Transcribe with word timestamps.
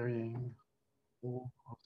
carrying 0.00 0.54
all 1.22 1.50
of 1.70 1.78